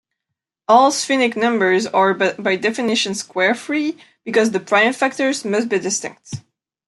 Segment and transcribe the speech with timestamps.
[0.67, 6.41] All sphenic numbers are by definition squarefree, because the prime factors must be distinct.